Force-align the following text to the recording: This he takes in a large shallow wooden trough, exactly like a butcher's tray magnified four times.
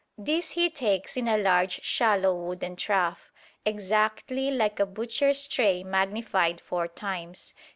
This 0.17 0.53
he 0.53 0.71
takes 0.71 1.15
in 1.15 1.27
a 1.27 1.37
large 1.37 1.83
shallow 1.83 2.33
wooden 2.35 2.75
trough, 2.75 3.31
exactly 3.67 4.49
like 4.49 4.79
a 4.79 4.87
butcher's 4.87 5.47
tray 5.47 5.83
magnified 5.83 6.59
four 6.59 6.87
times. 6.87 7.53